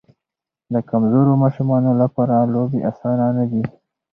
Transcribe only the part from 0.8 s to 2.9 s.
کمزورو ماشومانو لپاره لوبې